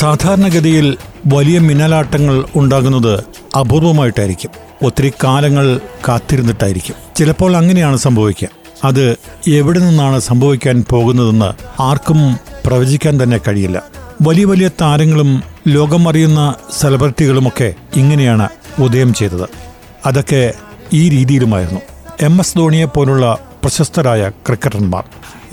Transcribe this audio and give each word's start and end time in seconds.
സാധാരണഗതിയിൽ 0.00 0.96
വലിയ 1.26 1.58
മിന്നലാട്ടങ്ങൾ 1.58 2.44
ഉണ്ടാകുന്നത് 2.56 3.24
അപൂർവമായിട്ടായിരിക്കും. 3.58 4.50
ഒത്തിരി 4.86 5.12
കാലങ്ങൾ 5.24 5.80
കാത്തിരുന്നിട്ടായിരിക്കും. 6.08 6.94
ചിലപ്പോൾ 7.16 7.56
അങ്ങനെയാണ് 7.56 7.96
സംഭവിക്കുക. 7.96 8.48
അത് 8.84 9.16
എവിടെ 9.48 9.78
നിന്നാണ് 9.78 10.20
സംഭവിക്കാൻ 10.20 10.84
പോകുന്നതെന്ന് 10.90 11.82
ആർക്കും 11.82 12.36
പ്രവചിക്കാൻ 12.66 13.22
തന്നെ 13.22 13.40
കഴിയില്ല. 13.48 13.82
വലിയ 14.22 14.44
വലിയ 14.44 14.70
താരങ്ങളും 14.80 15.42
ലോകം 15.68 16.08
അറിയുന്ന 16.08 16.54
സെലിബ്രിറ്റികളുമൊക്കെ 16.80 17.74
ഇങ്ങനെയാണ് 17.96 18.48
ഉദയം 18.80 19.14
ചെയ്തത്. 19.14 19.48
അതൊക്കെ 20.06 20.52
ഈ 20.92 21.08
രീതിയിലുമായിരുന്നു. 21.08 21.80
എം 22.20 22.38
എസ് 22.38 22.56
ധോണിയെ 22.56 22.84
പോലുള്ള 22.84 23.38
പ്രശസ്തരായ 23.62 24.28
ക്രിക്കറ്റർമാർ. 24.28 25.04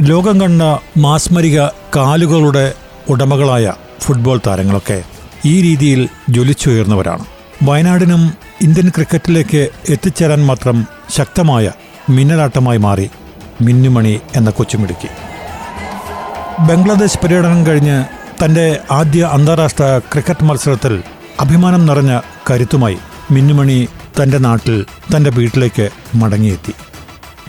ലോകം 0.02 0.42
കണ്ട 0.42 0.62
മാസ്മരിക 0.98 1.66
കാലുകളുടെ 1.68 2.74
ഉടമകളായ 3.10 3.74
ഫുട്ബോൾ 4.02 4.40
താരങ്ങളൊക്കെ 4.48 5.04
ഈ 5.46 5.62
രീതിയിൽ 5.62 6.10
ജ്വലിച്ചുയർന്നവരാണ്. 6.30 7.26
വയനാടിനും 7.64 8.34
ഇന്ത്യൻ 8.62 8.90
ക്രിക്കറ്റിലേക്ക് 8.90 9.70
എത്തിച്ചേരാൻ 9.90 10.46
മാത്രം 10.46 10.86
ശക്തമായ 11.10 11.72
മിന്നലാട്ടമായി 12.10 12.78
മാറി 12.78 13.10
മിന്നുമണി 13.62 14.20
എന്ന 14.36 14.50
കൊച്ചുമിടുക്കി. 14.50 15.10
ബംഗ്ലാദേശ് 16.68 17.20
പര്യടനം 17.24 17.66
കഴിഞ്ഞ് 17.66 18.06
തന്റെ 18.46 18.80
ആദ്യ 18.92 19.24
അന്താരാഷ്ട്ര 19.24 20.02
ക്രിക്കറ്റ് 20.12 20.44
മത്സരത്തിൽ 20.44 21.04
അഭിമാനം 21.40 21.86
നിറഞ്ഞ 21.86 22.20
കരുത്തുമായി 22.52 22.98
മിന്നുമണി 23.32 23.88
തന്റെ 24.22 24.38
നാട്ടിൽ 24.38 24.86
തന്റെ 25.16 25.30
വീട്ടിലേക്ക് 25.30 25.90
മടങ്ങിയെത്തി. 26.16 26.74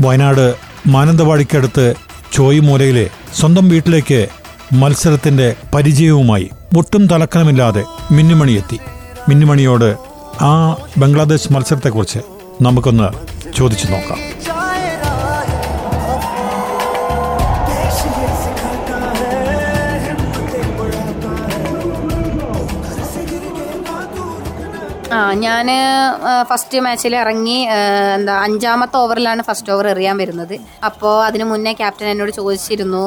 വയനാട് 0.00 0.54
മാനന്തവാടിക്കടുത്ത് 0.86 1.94
ചോയിമൂലയിലെ 2.32 3.10
സ്വന്തം 3.34 3.68
വീട്ടിലേക്ക് 3.68 4.28
മത്സരത്തിന്റെ 4.72 5.56
പരിചയവുമായി 5.74 6.50
ഒട്ടും 6.78 7.06
തലക്കനമില്ലാതെ 7.06 7.84
മിന്നുമണി 8.12 8.52
എത്തി 8.52 8.78
മിന്നുമണിയോട് 9.28 9.96
ആ 10.40 10.76
ബംഗ്ലാദേശ് 10.98 11.52
മത്സരത്തെക്കുറിച്ച് 11.52 12.18
നമുക്കൊന്ന് 12.62 13.08
ചോദിച്ചു 13.56 13.86
നോക്കാം. 13.86 14.27
ആ 25.16 25.18
ഞാൻ 25.44 25.66
ഫസ്റ്റ് 26.48 26.78
മാച്ചിൽ 26.84 27.14
ഇറങ്ങി 27.20 27.56
എന്താ 28.16 28.32
അഞ്ചാമത്തെ 28.46 28.96
ഓവറിലാണ് 29.02 29.42
ഫസ്റ്റ് 29.46 29.70
ഓവർ 29.74 29.86
എറിയാൻ 29.92 30.16
വരുന്നത്. 30.22 30.54
അപ്പോൾ 30.88 31.14
അതിന് 31.26 31.44
മുന്നേ 31.50 31.72
ക്യാപ്റ്റൻ 31.78 32.08
എന്നോട് 32.12 32.32
ചോദിച്ചിരുന്നു 32.38 33.02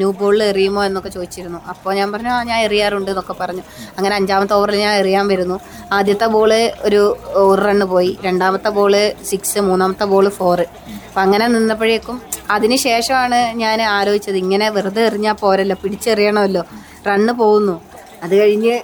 ന്യൂ 0.00 0.10
ബോളിൽ 0.18 0.42
എറിയുമോ 0.48 0.82
എന്നൊക്കെ 0.88 1.10
ചോദിച്ചിരുന്നു. 1.14 1.60
അപ്പോൾ 1.72 1.90
ഞാൻ 1.98 2.08
പറഞ്ഞു 2.14 2.32
ആ 2.38 2.40
ഞാൻ 2.50 2.58
എറിയാറുണ്ട് 2.66 3.10
എന്നൊക്കെ 3.12 3.36
പറഞ്ഞു. 3.40 3.64
അങ്ങനെ 3.96 4.14
അഞ്ചാമത്തെ 4.18 4.54
ഓവറിൽ 4.58 4.78
ഞാൻ 4.86 4.94
എറിയാൻ 5.02 5.26
വരുന്നു. 5.32 5.56
ആദ്യത്തെ 5.98 6.28
ബോൾ 6.34 6.52
ഒരു 6.88 7.02
ഒരു 7.44 7.62
റണ്ണ് 7.66 7.88
പോയി. 7.94 8.12
രണ്ടാമത്തെ 8.26 8.72
ബോൾ 8.78 8.96
സിക്സ് 9.30 9.62
മൂന്നാമത്തെ 9.70 10.08
ബോൾ 10.12 10.28
ഫോറ് 10.38 10.66
അപ്പം 11.08 11.22
അങ്ങനെ 11.26 11.48
നിന്നപ്പോഴേക്കും 11.56 12.18
അതിന് 12.56 12.76
ശേഷമാണ് 12.88 13.40
ഞാൻ 13.62 13.78
ആലോചിച്ചത് 13.96 14.38
ഇങ്ങനെ 14.44 14.68
വെറുതെ 14.76 15.02
എറിഞ്ഞാൽ 15.08 15.36
പോരല്ലോ 15.42 15.78
പിടിച്ചെറിയണമല്ലോ. 15.82 16.64
റണ്ണ് 17.08 17.32
പോകുന്നു 17.42 17.76
അത് 18.24 18.36
കഴിഞ്ഞ് 18.40 18.76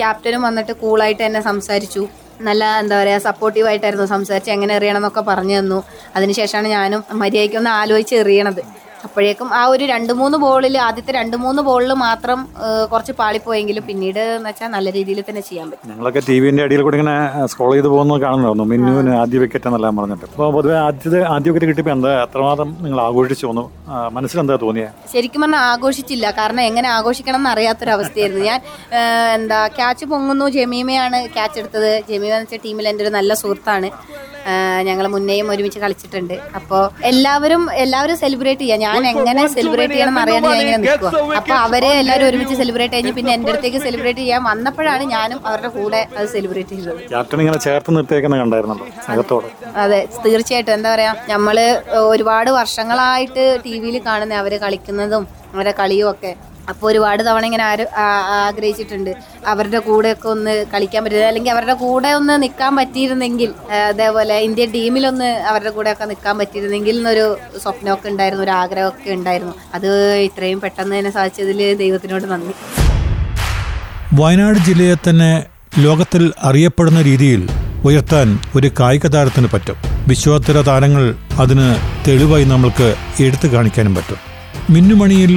ക്യാപ്റ്റനും 0.00 0.42
വന്നിട്ട് 0.42 0.72
കൂളായിട്ട് 0.72 1.22
എന്നെ 1.22 1.40
സംസാരിച്ചു. 1.40 2.02
നല്ല 2.40 2.64
എന്താ 2.78 3.02
പറയുക 3.02 3.18
സപ്പോർട്ടീവായിട്ടായിരുന്നു 3.18 4.06
സംസാരിച്ച് 4.06 4.50
എങ്ങനെ 4.50 4.74
എറിയണം 4.74 4.96
എന്നൊക്കെ 4.96 5.20
പറഞ്ഞു 5.20 5.58
തന്നു. 5.58 5.84
അതിനുശേഷമാണ് 6.16 6.68
ഞാനും 6.68 7.02
മര്യാദയ്ക്കൊന്ന് 7.12 7.70
ആലോചിച്ച് 7.70 8.14
എറിയണത്. 8.14 8.62
അപ്പോഴേക്കും 9.06 9.48
ആ 9.58 9.62
ഒരു 9.72 9.84
രണ്ട് 9.92 10.12
മൂന്ന് 10.20 10.36
ബോളിൽ 10.44 10.74
ആദ്യത്തെ 10.86 11.12
രണ്ട് 11.18 11.36
മൂന്ന് 11.44 11.60
ബോളിൽ 11.68 11.92
മാത്രം 12.04 12.38
കുറച്ച് 12.92 13.12
പാളിപ്പോയെങ്കിലും 13.20 13.84
പിന്നീട് 13.88 14.20
എന്ന് 14.36 14.48
വെച്ചാൽ 14.50 14.70
നല്ല 14.76 14.88
രീതിയിൽ 14.96 15.20
തന്നെ 15.28 15.42
ചെയ്യാൻ 15.48 15.66
പറ്റും. 15.70 15.88
ഞങ്ങളൊക്കെ 15.92 16.20
ടി 16.28 16.36
വിന്റെ 16.44 16.62
അടിയിൽ 16.66 16.82
കൂടി 16.86 16.96
ഇങ്ങനെ 16.98 17.16
സ്ക്രോൾ 17.52 17.72
ചെയ്ത് 17.74 17.88
പോകുന്നത് 17.94 18.20
കാണുന്നുണ്ടായിരുന്നു. 18.24 18.66
മിന്നുവിന് 18.72 19.12
ആദ്യ 19.22 19.40
വിക്കറ്റ് 19.44 19.68
എന്നെല്ലാം 19.70 19.96
പറഞ്ഞിട്ട് 20.00 20.26
അപ്പോൾ 20.30 20.50
പൊതുവെ 20.56 20.76
ആദ്യത്തെ 20.86 21.22
ആദ്യ 21.34 21.50
വിക്കറ്റ് 21.50 21.70
കിട്ടിയപ്പോൾ 21.70 21.94
എന്താ 21.96 22.12
എത്രമാത്രം 22.26 22.70
നിങ്ങൾ 22.84 23.00
ആഘോഷിച്ചു 23.08 23.46
വന്നു 23.50 23.64
മനസ്സിൽ 24.16 24.40
എന്താ 24.44 24.56
തോന്നിയത് 24.64 25.08
ശരിക്കും 25.14 25.42
പറഞ്ഞാൽ 25.44 25.64
ആഘോഷിച്ചില്ല. 25.72 26.26
കാരണം 26.40 26.62
എങ്ങനെ 26.70 26.90
ആഘോഷിക്കണം 26.96 27.40
എന്ന് 27.42 27.50
അറിയാത്തൊരവസ്ഥയായിരുന്നു 27.54 28.44
ഞാൻ 28.50 28.60
എന്താ 29.38 29.60
ക്യാച്ച് 29.78 30.04
പൊങ്ങുന്നു. 30.12 30.48
ജമീമയാണ് 30.58 31.20
ക്യാച്ച് 31.36 31.58
എടുത്തത്. 31.62 31.92
ജമീമ 32.10 32.32
എന്ന് 32.36 32.46
വെച്ചാൽ 32.46 32.62
ടീമിൽ 32.66 32.88
എന്റെ 32.92 33.04
ഒരു 33.06 33.12
നല്ല 33.18 33.34
സുഹൃത്താണ്. 33.42 33.90
ഞങ്ങൾ 34.88 35.06
മുന്നേയും 35.14 35.46
ഒരുമിച്ച് 35.54 35.78
കളിച്ചിട്ടുണ്ട്. 35.82 36.34
അപ്പോ 36.58 36.78
എല്ലാവരും 37.10 37.62
എല്ലാവരും 37.84 38.16
സെലിബ്രേറ്റ് 38.22 38.62
ചെയ്യാം. 38.62 38.80
ഞാൻ 38.86 39.00
എങ്ങനെ 39.12 39.42
സെലിബ്രേറ്റ് 39.56 39.94
ചെയ്യണം 39.94 40.12
എന്ന് 40.12 40.22
അറിയാണ്ട് 40.24 40.48
ഞാൻ 40.48 40.60
ഇങ്ങനെ 40.64 40.80
നിൽക്കുക 40.84 41.10
അപ്പോൾ 41.40 41.56
അവരെ 41.66 41.90
എല്ലാവരും 42.02 42.26
ഒരുമിച്ച് 42.30 42.56
സെലിബ്രേറ്റ് 42.60 42.94
കഴിഞ്ഞ് 42.96 43.12
പിന്നെ 43.18 43.32
എന്റെ 43.36 43.50
അടുത്തേക്ക് 43.52 43.80
സെലിബ്രേറ്റ് 43.86 44.22
ചെയ്യാൻ 44.24 44.42
വന്നപ്പോഴാണ് 44.50 45.04
ഞാനും 45.14 45.40
അവരുടെ 45.48 45.70
കൂടെ 45.78 46.00
അത് 46.16 46.26
സെലിബ്രേറ്റ് 46.34 46.74
ചെയ്തത്. 46.76 47.00
ക്യാപ്റ്റൻ 47.12 47.40
ഇങ്ങനെ 47.44 47.60
ചേർത്ത് 47.66 47.96
നിർത്തിയേക്കുന്ന 47.96 48.38
കണ്ടായിരുന്നല്ലോ 48.42 49.40
അതെ 49.84 50.00
തീർച്ചയായിട്ടും. 50.24 50.74
എന്താ 50.78 50.88
പറയാ 50.94 51.12
നമ്മൾ 51.32 51.58
ഒരുപാട് 52.12 52.50
വർഷങ്ങളായിട്ട് 52.60 53.44
ടി 53.66 53.74
വിയിൽ 53.82 53.98
കാണുന്ന 54.08 54.40
അവരെ 54.42 54.58
കളിക്കുന്നതും 54.64 55.24
അവരുടെ 55.54 55.74
കളിയും 55.80 56.08
ഒക്കെ. 56.12 56.32
അപ്പോൾ 56.72 56.86
ഒരുപാട് 56.90 57.22
തവണ 57.28 57.44
ഇങ്ങനെ 57.48 57.64
ആര് 57.70 57.84
ആഗ്രഹിച്ചിട്ടുണ്ട്. 58.46 59.10
അവരുടെ 59.52 59.78
കൂടെയൊക്കെ 59.88 60.28
ഒന്ന് 60.34 60.52
കളിക്കാൻ 60.72 61.00
പറ്റുന്നത് 61.04 61.28
അല്ലെങ്കിൽ 61.30 61.52
അവരുടെ 61.54 61.74
കൂടെ 61.84 62.10
ഒന്ന് 62.18 62.34
നിൽക്കാൻ 62.42 62.72
പറ്റിയിരുന്നെങ്കിൽ 62.76 63.50
അതേപോലെ 63.88 64.36
ഇന്ത്യൻ 64.48 64.70
ടീമിലൊന്ന് 64.76 65.30
അവരുടെ 65.52 65.70
കൂടെയൊക്കെ 65.70 66.06
നിൽക്കാൻ 66.12 66.38
പറ്റിയിരുന്നെങ്കിൽ 66.38 66.96
എന്നൊരു 67.00 67.26
സ്വപ്നമൊക്കെ 67.62 68.08
ഉണ്ടായിരുന്നു 68.08 68.44
ഒരു 68.44 68.54
ആഗ്രഹമൊക്കെ 68.62 69.10
ഉണ്ടായിരുന്നു. 69.18 69.54
അത് 69.74 69.90
ഇത്രയും 70.28 70.60
പെട്ടെന്ന് 70.60 70.98
തന്നെ 70.98 71.12
സാധിച്ചതിൽ 71.18 71.60
ദൈവത്തിനോട് 71.84 72.26
നന്ദി. 72.32 72.54
വയനാട് 74.20 74.58
ജില്ലയെ 74.68 74.96
തന്നെ 75.08 75.32
ലോകത്തിൽ 75.78 76.24
അറിയപ്പെടുന്ന 76.48 77.02
രീതിയിൽ 77.02 77.42
ഉയർത്താൻ 77.88 78.28
ഒരു 78.56 78.68
കായിക 78.80 79.06
താരത്തിന് 79.06 79.48
പറ്റും. 79.52 79.76
വിശ്വോത്തര 80.08 80.60
താരങ്ങൾ 80.68 81.04
അതിന് 81.42 81.66
തെളിവായി 82.06 82.44
നമ്മൾക്ക് 82.44 82.88
എടുത്തു 83.24 83.48
കാണിക്കാനും 83.54 83.94
പറ്റും. 83.94 84.18
മിന്നുമണിയിൽ 84.74 85.32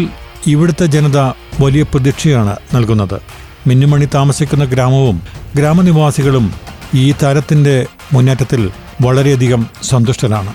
ഇവിടുത്തെ 0.47 0.85
ജനത 0.85 1.17
വലിയ 1.63 1.83
പ്രതീക്ഷയാണ് 1.83 2.55
നൽകുന്നത്. 2.73 3.21
മിന്നുമണി 3.67 4.05
താമസിക്കുന്ന 4.05 4.65
ഗ്രാമവും 4.65 5.21
ഗ്രാമനിവാസികളും 5.55 6.53
ഈ 6.95 7.15
താരത്തിന്റെ 7.23 7.85
മുന്നേറ്റത്തിൽ 8.13 8.71
വളരെയധികം 9.01 9.67
സന്തുഷ്ടരാണ്. 9.83 10.53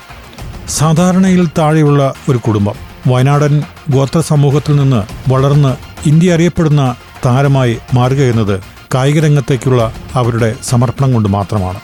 സാധാരണയിൽ 0.69 1.49
താഴെയുള്ള 1.59 2.15
ഒരു 2.29 2.39
കുടുംബം. 2.39 2.75
വയനാടൻ 3.07 3.63
ഗോത്ര 3.91 4.21
സമൂഹത്തിൽ 4.21 4.77
നിന്ന് 4.77 5.31
വളർന്ന് 5.31 5.77
ഇന്ത്യ 6.09 6.35
അറിയപ്പെടുന്ന 6.35 6.95
താരമായി 7.27 7.79
മാറുക 7.95 8.17
എന്നത് 8.17 8.61
കായിക 8.95 9.25
രംഗത്തേക്കുള്ള 9.25 9.95
അവരുടെ 10.15 10.55
സമർപ്പണം 10.63 11.13
കൊണ്ട് 11.13 11.29
മാത്രമാണ്. 11.29 11.81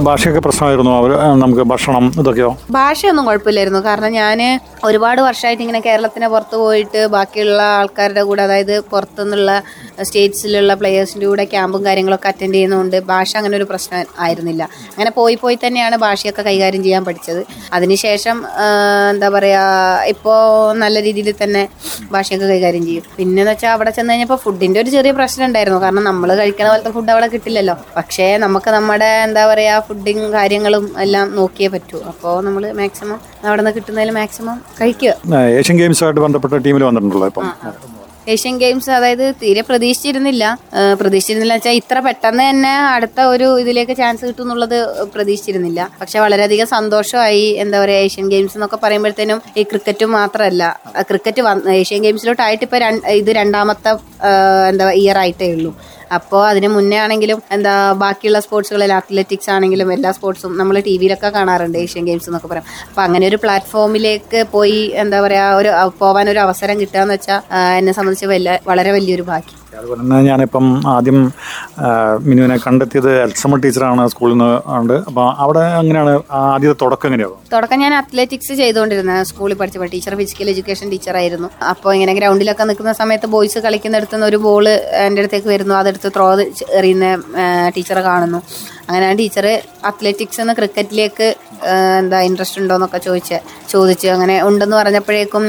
ഭാഷയൊക്കെ 0.00 0.40
പ്രശ്നമായിരുന്നു. 0.40 0.92
അവർ 0.98 1.10
നമുക്ക് 1.42 1.62
ഭക്ഷണം 1.62 2.12
ഇതൊക്കെയോ? 2.20 2.56
ഭാഷയൊന്നും 2.70 3.24
കുഴപ്പമില്ലായിരുന്നു. 3.24 3.80
കാരണം 3.80 4.12
ഞാൻ 4.12 4.60
ഒരുപാട് 4.84 5.20
വർഷമായിട്ട് 5.20 5.62
ഇങ്ങനെ 5.62 5.80
കേരളത്തിന് 5.80 6.26
പുറത്ത് 6.26 6.56
പോയിട്ട് 6.56 7.06
ബാക്കിയുള്ള 7.06 7.62
ആൾക്കാരുടെ 7.62 8.22
കൂടെ 8.22 8.42
അതായത് 8.42 8.80
പുറത്തുനിന്നുള്ള 8.80 9.62
സ്റ്റേറ്റ്സിലുള്ള 10.02 10.74
പ്ലെയേഴ്സിന്റെ 10.74 11.26
കൂടെ 11.26 11.44
ക്യാമ്പും 11.44 11.84
കാര്യങ്ങളൊക്കെ 11.84 12.28
അറ്റൻഡ് 12.28 12.54
ചെയ്യുന്നതുകൊണ്ട് 12.54 13.00
ഭാഷ 13.00 13.36
അങ്ങനെ 13.36 13.56
ഒരു 13.56 13.64
പ്രശ്നം 13.64 14.06
ആയിരുന്നില്ല. 14.18 14.62
അങ്ങനെ 14.62 15.10
പോയി 15.10 15.34
പോയി 15.34 15.58
തന്നെയാണ് 15.66 15.96
ഭാഷയൊക്കെ 15.96 16.42
കൈകാര്യം 16.42 16.82
ചെയ്യാൻ 16.82 17.04
പഠിച്ചത്. 17.04 17.44
അതിനുശേഷം 17.72 18.44
എന്താ 19.10 19.28
പറയുക 19.28 20.04
ഇപ്പോൾ 20.06 20.78
നല്ല 20.78 21.02
രീതിയിൽ 21.02 21.34
തന്നെ 21.42 21.68
ഭാഷയൊക്കെ 22.10 22.46
കൈകാര്യം 22.46 22.86
ചെയ്യും. 22.86 23.02
പിന്നെന്ന് 23.16 23.50
വെച്ചാൽ 23.50 23.70
അവിടെ 23.70 23.90
ചെന്ന് 23.90 24.12
കഴിഞ്ഞപ്പോൾ 24.12 24.36
ഫുഡിന്റെ 24.36 24.80
ഒരു 24.80 24.90
ചെറിയ 24.90 25.12
പ്രശ്നം 25.12 25.46
ഉണ്ടായിരുന്നു. 25.46 25.80
കാരണം 25.80 26.04
നമ്മൾ 26.04 26.34
കഴിക്കുന്ന 26.36 26.70
പോലത്തെ 26.70 26.90
ഫുഡ് 26.90 27.10
അവിടെ 27.10 27.26
കിട്ടില്ലല്ലോ. 27.26 27.76
പക്ഷേ 27.96 28.36
നമുക്ക് 28.36 28.70
നമ്മുടെ 28.70 29.06
എന്താ 29.28 29.46
പറയുക 29.52 29.81
ഫുഡിങ് 29.86 30.26
കാര്യങ്ങളും 30.36 30.84
എല്ലാം 31.04 31.26
നോക്കിയേ 31.38 31.70
പറ്റൂ. 31.76 32.00
അപ്പോൾ 32.12 32.36
നമ്മൾ 32.48 32.64
മാക്സിമം 32.82 33.18
അവിടെ 33.46 33.60
നിന്ന് 33.62 33.74
കിട്ടുന്നതിൽ 33.78 34.12
മാക്സിമം 34.20 34.58
കഴിക്കുക. 34.80 35.14
ഏഷ്യൻ 35.60 35.78
ഗെയിംസുമായിട്ട് 35.82 36.22
ബന്ധപ്പെട്ട 36.26 36.62
ടീമിൽ 36.68 36.84
വന്നിട്ടുണ്ടല്ലോ 36.88 37.28
ഇപ്പം. 37.32 37.48
ഏഷ്യൻ 38.32 38.56
ഗെയിംസ് 38.62 38.90
അതായത് 38.96 39.24
തീരെ 39.38 39.62
പ്രതീക്ഷിച്ചിരുന്നില്ല. 39.68 40.44
പ്രതീക്ഷിച്ചിരുന്നില്ല 41.00 41.54
വെച്ചാൽ 41.56 41.76
ഇത്ര 41.78 41.98
പെട്ടെന്ന് 42.06 42.44
തന്നെ 42.48 42.74
അടുത്ത 42.92 43.20
ഒരു 43.30 43.46
ഇതിലേക്ക് 43.62 43.94
ചാൻസ് 44.00 44.22
കിട്ടും 44.28 44.42
എന്നുള്ളത് 44.44 44.76
പ്രതീക്ഷിച്ചിരുന്നില്ല. 45.14 45.80
പക്ഷെ 46.00 46.18
വളരെയധികം 46.24 46.68
സന്തോഷമായി 46.74 47.46
എന്താ 47.62 47.78
പറയുക 47.82 48.04
ഏഷ്യൻ 48.08 48.28
ഗെയിംസ് 48.34 48.56
എന്നൊക്കെ 48.58 48.78
പറയുമ്പോഴത്തേനും 48.84 49.40
ഈ 49.60 49.64
ക്രിക്കറ്റ് 49.70 50.08
മാത്രമല്ല 50.18 50.62
ക്രിക്കറ്റ് 51.10 51.42
ഏഷ്യൻ 51.80 52.02
ഗെയിംസിലോട്ടായിട്ട് 52.06 52.64
ഇപ്പോൾ 52.68 52.84
ഇത് 53.22 53.30
രണ്ടാമത്തെ 53.40 53.92
എന്താ 54.70 54.86
ഇയർ 55.02 55.18
ആയിട്ടേ 55.24 55.48
ഉള്ളൂ. 55.56 55.72
അപ്പോൾ 56.18 56.42
അതിന് 56.50 56.68
മുന്നേ 56.76 56.98
ആണെങ്കിലും 57.04 57.38
എന്താ 57.56 57.74
ബാക്കിയുള്ള 58.02 58.40
സ്പോർട്സുകളിൽ 58.46 58.92
അത്ലറ്റിക്സ് 58.98 59.50
ആണെങ്കിലും 59.56 59.88
എല്ലാ 59.96 60.12
സ്പോർട്സും 60.18 60.52
നമ്മൾ 60.60 60.78
ടി 60.88 60.94
വിയിലൊക്കെ 61.02 61.30
കാണാറുണ്ട് 61.38 61.78
ഏഷ്യൻ 61.84 62.04
ഗെയിംസ് 62.10 62.28
എന്നൊക്കെ 62.30 62.50
പറയാം. 62.52 62.66
അപ്പോൾ 62.90 63.04
അങ്ങനെ 63.06 63.26
ഒരു 63.30 63.40
പ്ലാറ്റ്ഫോമിലേക്ക് 63.44 64.42
പോയി 64.56 64.82
എന്താ 65.04 65.20
പറയുക 65.26 65.58
ഒരു 65.62 65.72
പോകാൻ 66.02 66.28
ഒരു 66.34 66.42
അവസരം 66.46 66.78
കിട്ടുക 66.82 67.02
എന്ന് 67.06 67.16
വെച്ചാൽ 67.18 67.40
എന്നെ 67.80 67.94
സംബന്ധിച്ച് 67.98 68.28
വലിയ 68.34 68.58
വളരെ 68.70 68.92
വലിയൊരു 68.98 69.26
ഭാഗ്യം. 69.32 69.58
അതുപോലെ 69.78 70.00
തന്നെ 70.02 70.18
ഞാനിപ്പം 70.28 70.66
ആദ്യം 70.94 71.18
മിനുവിനെ 72.28 72.56
കണ്ടെത്തിയത് 72.64 73.10
എൽസമ്മ 73.22 73.56
ടീച്ചറാണ് 73.64 74.02
സ്കൂളിൽ 74.12 74.34
നിന്ന് 74.34 74.50
ഉണ്ട് 74.78 74.94
അപ്പോൾ 75.08 75.26
അവിടെ 75.44 75.62
എങ്ങനെയാണ് 75.80 76.12
ആദ്യത്തെ 76.40 76.76
തുടക്കം 76.82 77.08
എങ്ങനെയാവും? 77.10 77.38
തുടക്കം 77.54 77.80
ഞാൻ 77.84 77.94
അത്ലറ്റിക്സ് 78.00 78.54
ചെയ്തുകൊണ്ടിരുന്നത് 78.62 79.22
സ്കൂളിൽ 79.30 79.56
പഠിച്ചപ്പോൾ 79.60 79.90
ടീച്ചർ 79.94 80.14
ഫിസിക്കൽ 80.20 80.50
എഡ്യൂക്കേഷൻ 80.54 80.86
ടീച്ചറായിരുന്നു. 80.94 81.50
അപ്പോൾ 81.72 81.90
ഇങ്ങനെ 81.96 82.14
ഗ്രൗണ്ടിലൊക്കെ 82.20 82.66
നിൽക്കുന്ന 82.70 82.94
സമയത്ത് 83.02 83.30
ബോയ്സ് 83.36 83.62
കളിക്കുന്നിടത്തുനിന്ന് 83.66 84.28
ഒരു 84.32 84.40
ബോൾ 84.46 84.68
എന്റെ 85.06 85.22
അടുത്തേക്ക് 85.24 85.50
വരുന്നു. 85.54 85.74
അതെടുത്ത് 85.80 86.10
ത്രോ 86.16 86.28
എറിയുന്ന 86.80 87.08
ടീച്ചറെ 87.76 88.04
കാണുന്നു. 88.10 88.40
അങ്ങനെയാണ് 88.88 89.18
ടീച്ചർ 89.18 89.46
അത്ലറ്റിക്സ് 89.84 90.40
എന്ന 90.40 90.52
ക്രിക്കറ്റിലേക്ക് 90.52 91.26
എന്താ 91.98 92.20
ഇൻട്രസ്റ്റ് 92.20 92.60
ഉണ്ടോ 92.60 92.74
എന്നൊക്കെ 92.74 92.98
ചോദിച്ച് 92.98 93.36
ചോദിച്ചു 93.68 94.08
അങ്ങനെ 94.08 94.42
ഉണ്ടെന്ന് 94.42 94.76
പറഞ്ഞപ്പോഴേക്കും 94.76 95.44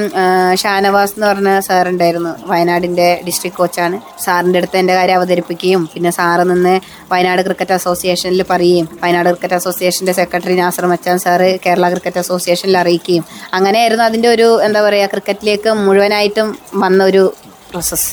ഷാനവാസ് 0.55 1.13
എന്ന് 1.15 1.27
പറഞ്ഞ 1.27 1.59
സാറുണ്ടായിരുന്നു 1.59 2.33
വയനാടിന്റെ 2.45 3.07
ഡിസ്ട്രിക്ട് 3.27 3.57
കോച്ചാണ് 3.57 3.97
സാറിന്റെ 4.19 4.59
അടുത്ത് 4.59 4.77
എന്റെ 4.77 4.93
കാര്യം 4.93 5.15
അവതരിപ്പിക്കുകയും 5.15 5.87
പിന്നെ 5.93 6.11
സാറ് 6.11 6.45
നിന്ന് 6.49 6.75
വയനാട് 7.11 7.41
ക്രിക്കറ്റ് 7.41 7.73
അസോസിയേഷനിൽ 7.73 8.43
പറയുകയും 8.43 8.89
വയനാട് 9.03 9.29
ക്രിക്കറ്റ് 9.29 9.55
അസോസിയേഷന്റെ 9.55 10.13
secretary 10.13 10.53
Nasar 10.53 10.85
Machan 10.85 11.17
sir 11.17 11.59
Kerala 11.65 11.89
cricket 11.89 12.17
അസോസിയേഷനിൽ 12.17 12.77
അറിയിക്കുകയും. 12.77 13.25
അങ്ങനെയായിരുന്നു 13.53 14.03
അതിന്റെ 14.03 14.29
ഒരു 14.29 14.61
എന്താ 14.61 14.81
പറയുക 14.81 15.07
ക്രിക്കറ്റിലേക്ക് 15.07 15.73
മുഴുവനായിട്ടും 15.85 16.49
വന്ന 16.75 17.03
ഒരു 17.03 17.23
പ്രോസസ്സ് 17.71 18.09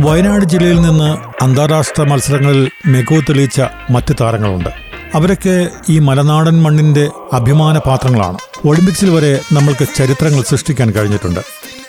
വയനാട് 0.00 0.44
ജില്ലയിൽ 0.44 0.80
നിന്ന് 0.80 1.44
അന്താരാഷ്ട്ര 1.44 2.02
മത്സരങ്ങളിൽ 2.02 2.70
മികവ് 2.86 3.22
തെളിയിച്ച 3.22 3.62
മറ്റ് 3.90 4.14
താരങ്ങളുണ്ട്. 4.20 4.68
അവരൊക്കെ 5.14 5.68
ഈ 5.88 5.98
മലനാടൻ 5.98 6.62
മണ്ണിന്റെ 6.62 7.10
അഭിമാന 7.32 7.78
പാത്രങ്ങളാണ്. 7.78 8.38
ഒളിമ്പിക്സിൽ 8.64 9.10
വരെ 9.10 9.40
നമ്മൾക്ക് 9.52 9.88
ചരിത്രങ്ങൾ 9.96 10.42
സൃഷ്ടിക്കാൻ 10.42 10.90
കഴിഞ്ഞിട്ടുണ്ട്. 10.90 11.40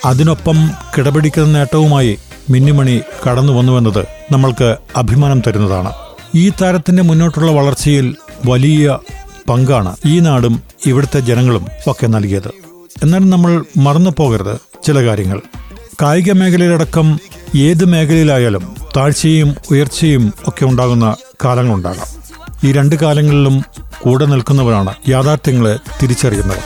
അതിനൊപ്പം 0.06 0.70
കിടപിടിക്കുന്ന 0.98 1.58
നേട്ടവുമായി 1.58 2.20
മിന്നുമണി 2.50 3.02
കടന്നു 3.28 3.54
വന്നുവെന്നത് 3.54 4.08
നമ്മൾക്ക് 4.32 4.78
അഭിമാനം 4.96 5.42
തരുന്നതാണ്. 5.48 5.94
ഈ 6.36 6.50
താരത്തിന്റെ 6.50 7.04
മുന്നോട്ടുള്ള 7.04 7.52
വളർച്ചയിൽ 7.52 8.16
വലിയ 8.46 8.98
പങ്കാണ് 9.50 9.96
ഈ 10.06 10.20
നാടും 10.20 10.62
ഇവിടുത്തെ 10.86 11.20
ജനങ്ങളും 11.20 11.66
ഒക്കെ 11.88 12.08
നൽകിയത്. 12.08 12.52
എന്നാലും 13.04 13.30
നമ്മൾ 13.30 13.66
മറന്നു 13.78 14.10
പോകരുത് 14.18 14.84
ചില 14.84 15.06
കാര്യങ്ങൾ. 15.06 15.42
കായിക 16.02 16.32
മേഖലയിലടക്കം 16.32 17.20
ഏത് 17.56 17.86
മേഖലയിലായാലും 17.86 18.76
താഴ്ചയും 18.98 19.56
ഉയർച്ചയും 19.72 20.34
ഒക്കെ 20.48 20.66
ഉണ്ടാകുന്ന 20.66 21.16
കാലങ്ങളുണ്ടാകാം. 21.46 22.08
ഈ 22.64 22.72
രണ്ട് 22.72 22.96
കാലങ്ങളിലും 22.96 23.62
കൂടെ 24.02 24.26
നിൽക്കുന്നവരാണ് 24.26 24.94
യാഥാർത്ഥ്യങ്ങളെ 25.10 25.80
തിരിച്ചറിയുന്നത്. 26.02 26.64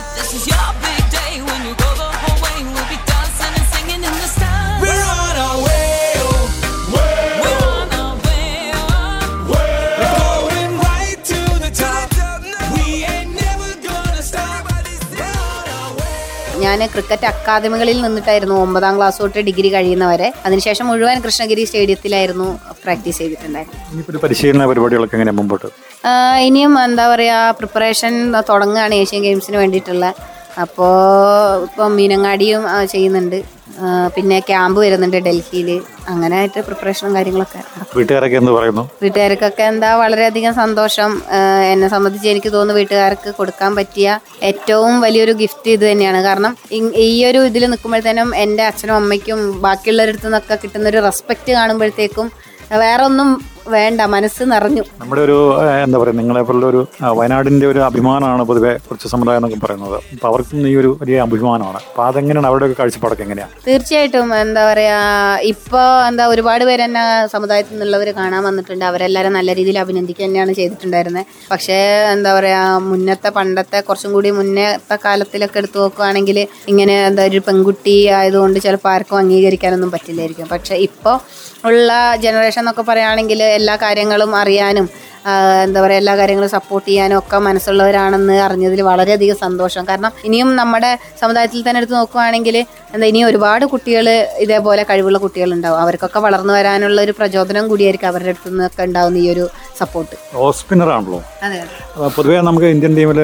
ഞാൻ 16.64 16.78
ക്രിക്കറ്റ് 16.92 17.26
അക്കാദമികളിൽ 17.30 17.98
നിന്നിട്ടായിരുന്നു 18.04 18.56
ഒമ്പതാം 18.64 18.94
ക്ലാസ് 18.98 19.18
തൊട്ട് 19.22 19.40
ഡിഗ്രി 19.48 19.68
കഴിയുന്നവരെ. 19.74 20.28
അതിനുശേഷം 20.46 20.86
മുഴുവൻ 20.90 21.18
കൃഷ്ണഗിരി 21.26 21.62
സ്റ്റേഡിയത്തിലായിരുന്നു 21.68 22.48
പ്രാക്ടീസ് 22.82 23.18
ചെയ്തിട്ടുണ്ടായിരുന്നു 23.22 24.18
പരിശീലന 24.24 24.66
പരിപാടികളൊക്കെ 24.72 25.16
എങ്ങനെ 25.18 25.34
മുമ്പോട്ട്? 25.38 25.68
ഇനിയും 26.48 26.74
എന്താ 26.86 27.06
പറയുക 27.12 27.54
പ്രിപ്പറേഷൻ 27.60 28.14
തുടങ്ങുകയാണ് 28.50 28.94
ഏഷ്യൻ 29.02 29.22
ഗെയിംസിന് 29.26 29.58
വേണ്ടിയിട്ടുള്ള. 29.62 30.06
അപ്പോൾ 30.64 30.94
ഇപ്പം 31.66 31.96
മീനങ്ങാടിയും 31.96 32.62
ചെയ്യുന്നുണ്ട്. 32.92 33.40
പിന്നെ 34.14 34.38
ക്യാമ്പ് 34.48 34.78
വരുന്നുണ്ട് 34.80 35.16
ഡൽഹിയിൽ 35.26 35.68
അങ്ങനെ 36.12 36.34
ആയിട്ട് 36.38 36.60
പ്രിപ്പറേഷനും 36.66 37.12
കാര്യങ്ങളൊക്കെ. 37.16 37.60
വീട്ടുകാരൊക്കെ 37.96 38.36
എന്ത് 38.40 38.50
പറയുന്നു? 38.56 38.82
വീട്ടുകാർക്കൊക്കെ 39.02 39.64
എന്താ 39.72 39.90
വളരെയധികം 39.96 40.54
സന്തോഷം. 40.54 41.10
എന്നെ 41.72 41.88
സംബന്ധിച്ച് 41.94 42.28
എനിക്ക് 42.32 42.50
തോന്നുന്നു 42.52 42.80
വീട്ടുകാർക്ക് 42.80 43.30
കൊടുക്കാൻ 43.38 43.70
പറ്റിയ 43.78 44.18
ഏറ്റവും 44.50 44.94
വലിയൊരു 45.00 45.34
ഗിഫ്റ്റ് 45.42 45.70
ഇത് 45.76 45.84
തന്നെയാണ്. 45.90 46.20
കാരണം 46.28 46.54
ഈയൊരു 46.72 47.06
ഈ 47.06 47.24
ഒരു 47.30 47.42
ഇതിൽ 47.50 47.66
നിൽക്കുമ്പോഴത്തേനും 47.70 48.30
എന്റെ 48.44 48.64
അച്ഛനും 48.70 48.96
അമ്മയ്ക്കും 49.00 49.40
ബാക്കിയുള്ളവരുടെ 49.66 50.20
നിന്നൊക്കെ 50.24 50.58
കിട്ടുന്നൊരു 50.64 51.02
റെസ്പെക്റ്റ് 51.08 51.52
കാണുമ്പോഴത്തേക്കും 51.58 52.28
വേറെ 52.84 53.02
ഒന്നും 53.04 53.30
വേണ്ട 53.74 54.00
മനസ്സ് 54.14 54.42
നിറഞ്ഞു. 54.52 54.84
നമ്മുടെ 55.00 55.22
ഒരു 55.26 55.38
എന്താ 55.84 55.98
പറയുക 56.02 56.16
നിങ്ങളെ 56.20 56.42
പോലുള്ള 56.48 56.66
ഒരു 56.72 56.80
വയനാടിന്റെ 57.18 57.66
ഒരു 57.72 57.80
അഭിമാനമാണ് 57.88 58.44
പൊതുവെ 58.50 58.72
കുറച്ച് 58.86 59.08
സമുദായം 59.14 59.38
എന്നൊക്കെ 59.40 59.58
പറയുന്നത്. 59.64 59.96
അപ്പൊ 60.14 60.28
അവർക്കും 60.30 60.66
ഈ 60.72 60.74
ഒരു 60.82 60.90
വലിയ 61.00 61.18
അഭിമാനമാണ്. 61.26 61.80
അപ്പൊ 61.90 62.02
അതെങ്ങനെയാണ് 62.08 62.48
അവരുടെ 62.50 62.66
ഒക്കെ 62.68 62.76
കാഴ്ചപ്പാടൊക്കെ 62.80 63.24
എങ്ങനെയാണ്? 63.26 63.52
തീർച്ചയായിട്ടും 63.68 64.34
എന്താ 64.42 64.64
പറയാ 64.70 64.98
ഇപ്പോ 65.52 65.82
എന്താ 66.10 66.26
ഒരുപാട് 66.34 66.64
പേര് 66.70 66.84
എന്നെ 66.88 67.04
സമുദായത്തിൽ 67.34 67.74
നിന്നുള്ളവർ 67.74 68.10
കാണാൻ 68.20 68.42
വന്നിട്ടുണ്ട്. 68.48 68.84
അവരെല്ലാരും 68.90 69.34
നല്ല 69.38 69.50
രീതിയിൽ 69.60 69.78
അഭിനന്ദിക്കുക 69.84 70.24
തന്നെയാണ് 70.26 70.52
ചെയ്തിട്ടുണ്ടായിരുന്നത് 70.60 71.26
പക്ഷേ 71.52 71.78
എന്താ 72.14 72.30
പറയാ 72.38 72.62
മുന്നത്തെ 72.90 73.30
പണ്ടത്തെ 73.38 73.80
കുറച്ചും 73.88 74.12
കൂടി 74.16 74.30
മുന്നത്തെ 74.38 74.98
കാലത്തിലൊക്കെ 75.04 75.58
എടുത്തു 75.62 75.78
നോക്കുവാണെങ്കിൽ 75.84 76.38
ഇങ്ങനെ 76.72 76.96
എന്താ 77.10 77.24
ഒരു 77.30 77.40
പെൺകുട്ടി 77.48 77.96
ആയതുകൊണ്ട് 78.18 78.58
ചിലപ്പോൾ 78.66 78.90
ആർക്കും 78.94 79.18
അംഗീകരിക്കാനൊന്നും 79.22 79.90
പറ്റില്ലായിരിക്കും. 79.94 80.48
പക്ഷെ 80.54 80.74
ഇപ്പോൾ 80.88 81.16
ഉള്ള 81.68 81.92
ജനറേഷൻ 82.24 82.60
എന്നൊക്കെ 82.62 82.82
പറയുകയാണെങ്കിൽ 82.88 83.40
എല്ലാ 83.52 83.76
കാര്യങ്ങളും 83.76 84.36
അറിയാനും 84.36 84.86
എന്താ 85.64 85.78
പറയുക 85.84 86.00
എല്ലാ 86.02 86.14
കാര്യങ്ങളും 86.20 86.50
സപ്പോർട്ട് 86.56 86.86
ചെയ്യാനും 86.88 87.16
ഒക്കെ 87.18 87.38
മനസ്സുള്ളവരാണെന്ന് 87.46 88.36
അറിഞ്ഞതിൽ 88.46 88.80
വളരെയധികം 88.90 89.38
സന്തോഷം. 89.44 89.82
കാരണം 89.90 90.12
ഇനിയും 90.28 90.50
നമ്മുടെ 90.60 90.90
സമുദായത്തിൽ 91.22 91.64
തന്നെ 91.66 91.80
എടുത്ത് 91.82 91.96
നോക്കുകയാണെങ്കിൽ 91.98 92.58
എന്താ 92.94 93.06
ഇനിയും 93.10 93.26
ഒരുപാട് 93.30 93.64
കുട്ടികൾ 93.72 94.06
ഇതേപോലെ 94.44 94.82
കഴിവുള്ള 94.90 95.18
കുട്ടികളുണ്ടാവും. 95.24 95.80
അവർക്കൊക്കെ 95.84 96.20
വളർന്നു 96.26 96.52
വരാനുള്ള 96.58 97.00
ഒരു 97.06 97.14
പ്രചോദനം 97.18 97.66
കൂടിയായിരിക്കും 97.72 98.10
അവരുടെ 98.12 98.32
അടുത്ത് 98.34 98.50
നിന്നൊക്കെ 98.52 98.82
ഉണ്ടാവുന്ന 98.88 99.18
ഈ 99.24 99.28
ഒരു 99.34 99.44
സപ്പോർട്ട് 99.80 100.16
ഓഫ് 100.46 100.74
ആണല്ലോ 100.76 101.20
പൊതുവേ 102.16 102.38
നമുക്ക് 102.48 102.68
ഇന്ത്യൻ 102.74 102.94
ടീമിൽ 102.98 103.20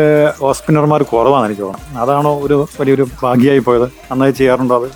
ഓസ്പിന്നർമാർ 0.49 0.55
സ്പിന്നർമാർ 0.67 1.03
കുറവാണ് 1.11 1.47
എനിക്ക് 1.49 1.63
തോന്നുന്നത് 1.63 2.01
അതാണോ 2.03 2.31
ഒരു 2.45 2.57
വലിയൊരു 2.79 3.05
ഭാഗ്യമായി 3.23 3.63
പോയത്? 3.67 3.87
നന്നായി 4.11 4.33
ചെയ്യാറുണ്ടോ 4.39 4.77
അത്? 4.81 4.89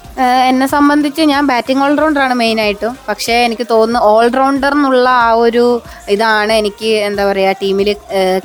എന്നെ 0.50 0.66
സംബന്ധിച്ച് 0.66 1.23
ഞാൻ 1.33 1.42
ബാറ്റിംഗ് 1.50 1.83
ഓൾറൗണ്ടറാണ് 1.85 2.35
മെയിനായിട്ടും 2.42 2.92
പക്ഷേ 3.09 3.35
എനിക്ക് 3.47 3.66
തോന്നുന്നു 3.71 4.00
ഓൾറൗണ്ടർ 4.11 4.75
എന്നുള്ള 4.78 5.07
ആ 5.26 5.30
ഒരു 5.45 5.64
ഇതാണ് 6.14 6.52
എനിക്ക് 6.52 6.89
എന്താ 7.09 7.23
പറയുക 7.30 7.54
ടീമിൽ 7.62 7.88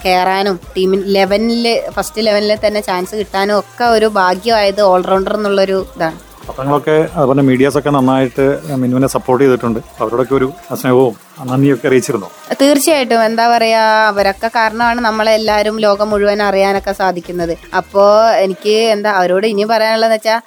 കയറാനും 0.05 0.55
ടീമിൽ 0.75 1.01
ലെവനിൽ 1.17 1.65
ഫസ്റ്റ് 1.97 2.25
ലെവനിൽ 2.27 2.53
തന്നെ 2.65 2.81
ചാൻസ് 2.89 3.15
കിട്ടാനും 3.21 3.57
ഒക്കെ 3.61 3.87
ഒരു 3.97 4.09
ഭാഗ്യമായത് 4.21 4.81
ഓൾറൗണ്ടർ 4.91 5.35
എന്നുള്ളൊരു 5.39 5.79
ഇതാണ്. 5.95 6.19
പത്രങ്ങളൊക്കെ 6.47 6.95
അതുപോലെ 7.17 7.43
മീഡിയാസൊക്കെ 7.47 7.91
നന്നായിട്ട് 7.95 8.43
മിനുവിനെ 8.81 9.07
സപ്പോർട്ട് 9.13 9.41
ചെയ്തിട്ടുണ്ട്. 9.43 9.79
അവരോടൊക്കെ 10.01 10.35
ഒരു 10.39 10.47
സ്നേഹവും 10.79 11.13
നന്ദിയൊക്കെ 11.51 11.87
അറിയിച്ചിരുന്നു. 11.89 12.27
തീർച്ചയായിട്ടും. 12.61 13.21
എന്താ 13.29 13.45
പറയാ 13.53 13.83
അവരൊക്കെ 14.09 14.49
കാരണമാണ് 14.57 14.99
നമ്മളെല്ലാരും 15.07 15.77
ലോകം 15.85 16.09
മുഴുവൻ 16.13 16.41
അറിയാനൊക്കെ 16.49 16.93
സാധിക്കുന്നത്. 17.01 17.53
അപ്പോ 17.79 18.03
എനിക്ക് 18.43 18.75
എന്താ 18.95 19.11
അവരോട് 19.21 19.47
ഇനി 19.53 19.65
പറയാനുള്ളതെന്ന് 19.73 20.19
വെച്ചാൽ 20.19 20.41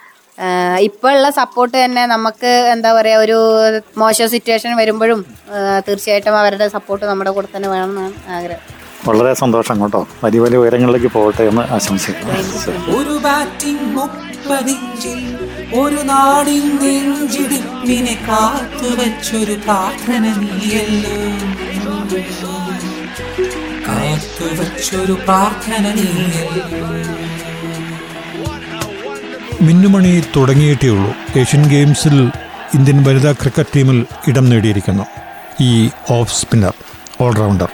ഇപ്പോൾ 0.89 1.11
ഉള്ള 1.17 1.29
സപ്പോർട്ട് 1.41 1.77
തന്നെ 1.85 2.03
നമുക്ക് 2.15 2.51
എന്താ 2.75 2.91
പറയുക 2.97 3.25
ഒരു 3.25 3.39
മോശം 4.03 4.29
സിറ്റുവേഷൻ 4.35 4.73
വരുമ്പോഴും 4.81 5.21
തീർച്ചയായിട്ടും 5.87 6.39
അവരുടെ 6.43 6.69
സപ്പോർട്ട് 6.77 7.05
നമ്മുടെ 7.11 7.31
കൂടെ 7.37 7.49
തന്നെ 7.57 7.69
വേണം 7.69 7.89
വേണമെന്നാണ് 7.95 8.35
ആഗ്രഹം. 8.37 8.63
വളരെ 9.09 9.33
സന്തോഷം 9.41 9.77
കേട്ടോ. 9.83 10.01
വലിയ 10.25 10.41
വലിയ 10.45 10.59
ഉയരങ്ങളിലേക്ക് 10.63 11.11
പോകട്ടെ 11.17 11.45
എന്ന് 11.51 11.63
ആശംസിക്കുന്നു. 11.77 12.35
ഒരു 12.97 13.15
ബാറ്റിംഗ് 13.27 13.87
മുപ്പതിഞ്ചിൽ 13.97 15.21
ഒരു 15.83 16.01
നാടിൻ 16.11 16.67
നെഞ്ചിടിപ്പിനെ 16.83 18.17
കാത്തുവച്ചൊരു 18.29 19.57
പ്രാർത്ഥന 19.67 20.25
നീയല്ലോ? 20.43 21.17
കാത്തുവച്ചൊരു 23.89 25.17
പ്രാർത്ഥന 25.27 25.85
നീയല്ലോ? 25.99 27.18
മിന്നുമണി 29.61 30.23
തുടങ്ങിയിട്ടേ 30.37 30.89
ഉള്ളൂ. 30.89 31.41
ഏഷ്യൻ 31.41 31.69
ഗെയിംസിൽ 31.69 32.31
ഇന്ത്യൻ 32.75 33.03
വനിതാ 33.03 33.33
ക്രിക്കറ്റ് 33.33 33.71
ടീമിൽ 33.77 34.07
ഇടം 34.29 34.49
നേടിയിരിക്കുന്നു. 34.51 35.03
ഈ 35.61 35.91
ഓഫ് 36.11 36.41
സ്പിന്നർ 36.41 36.73
ഓൾറൗണ്ടർ. 37.21 37.69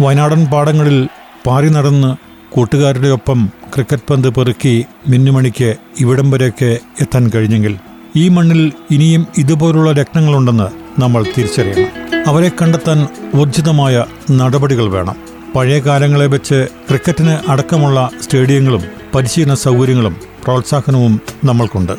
വയനാടൻ 0.00 0.46
പാടങ്ങളിൽ 0.46 1.08
പാറി 1.46 1.68
നടന്ന് 1.68 2.16
കൂട്ടുകാരുടെ 2.54 3.08
ഒപ്പം 3.08 3.50
ക്രിക്കറ്റ് 3.74 4.12
പന്ത് 4.12 4.28
പെറുക്കി 4.28 4.86
മിന്നുമണിക്ക് 5.08 5.74
ഇവിടം 6.00 6.30
വരെയൊക്കെ 6.30 6.78
എത്താൻ 7.00 7.30
കഴിഞ്ഞെങ്കിൽ 7.34 7.78
ഈ 8.16 8.28
മണ്ണിൽ 8.28 8.72
ഇനിയും 8.90 9.26
ഇതുപോലുള്ള 9.38 9.92
രത്നങ്ങളുണ്ടെന്ന് 9.92 11.00
നമ്മൾ 11.00 11.24
തിരിച്ചറിയണം. 11.38 11.90
അവരെ 12.26 12.48
കണ്ടെത്താൻ 12.48 13.08
ഊർജിതമായ 13.36 14.04
നടപടികൾ 14.30 14.90
വേണം. 14.90 15.16
പഴയ 15.54 15.78
കാലങ്ങളെ 15.78 16.26
വെച്ച് 16.26 16.66
ക്രിക്കറ്റിന് 16.88 17.50
അടക്കമുള്ള 17.50 18.10
സ്റ്റേഡിയങ്ങളും 18.22 18.82
പരിശീലന 19.14 19.54
സൗകര്യങ്ങളും 19.54 20.35
പ്രോത്സാഹനവും 20.46 21.20
നമ്മൾക്കുണ്ട്. 21.44 21.92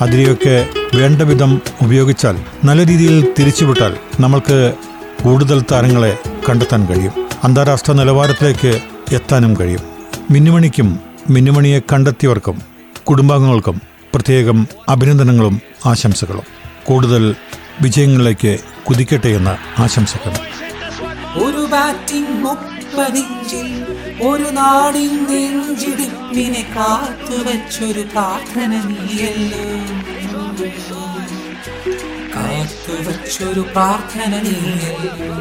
അതിനെയൊക്കെ 0.00 0.68
വേണ്ട 0.94 1.22
വിധം 1.22 1.60
ഉപയോഗിച്ചാൽ 1.82 2.40
നല്ല 2.64 2.86
രീതിയിൽ 2.86 3.34
തിരിച്ചുവിട്ടാൽ 3.38 3.96
നമ്മൾക്ക് 4.20 4.74
കൂടുതൽ 5.24 5.64
താരങ്ങളെ 5.72 6.18
കണ്ടെത്താൻ 6.48 6.86
കഴിയും. 6.86 7.12
അന്താരാഷ്ട്ര 7.44 7.92
നിലവാരത്തിലേക്ക് 7.92 8.80
എത്താനും 9.12 9.56
കഴിയും. 9.60 9.80
മിന്നുമണിക്കും 10.30 11.00
മിന്നുമണിയെ 11.30 11.80
കണ്ടെത്തിയവർക്കും 11.92 12.62
കുടുംബാംഗങ്ങൾക്കും 13.04 13.82
പ്രത്യേകം 14.14 14.66
അഭിനന്ദനങ്ങളും 14.88 15.60
ആശംസകളും. 15.86 16.42
കൂടുതൽ 16.84 17.34
വിജയങ്ങളിലേക്ക് 17.82 18.58
കുതിക്കട്ടെ 18.88 19.28
എന്ന് 19.28 19.80
ആശംസിക്കുന്നു 19.80 20.40
ഒരു 21.44 21.68
ബാറ്റിംഗ് 21.72 22.44
മുപ്പതിഞ്ചിൽ 22.92 23.68
ഒരു 24.22 24.48
നാടിൻ 24.52 25.12
നെഞ്ചിടിപ്പിനെ 25.28 26.62
കാത്തുവച്ചൊരു 26.76 28.02
പ്രാർത്ഥന 28.12 28.72
നീയല്ലോ? 28.88 29.64
കാത്തുവച്ചൊരു 32.34 33.64
പ്രാർത്ഥന 33.72 34.32
നീയല്ലോ? 34.46 35.38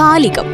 കാലികം. 0.00 0.53